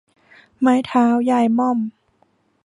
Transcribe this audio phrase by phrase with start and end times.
[0.59, 1.79] ไม้เท้ายายม่อม